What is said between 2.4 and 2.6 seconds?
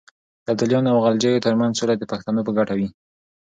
په